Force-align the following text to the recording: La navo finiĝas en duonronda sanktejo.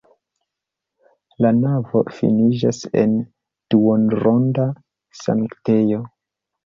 La 1.45 1.51
navo 1.57 2.01
finiĝas 2.19 2.79
en 3.03 3.13
duonronda 3.75 4.67
sanktejo. 5.21 6.01